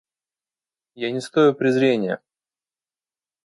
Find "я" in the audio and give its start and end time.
0.95-1.11